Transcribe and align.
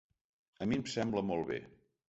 A 0.65 0.69
mi 0.71 0.79
em 0.81 0.87
sembla 0.95 1.25
molt 1.31 1.49
bé. 1.53 1.63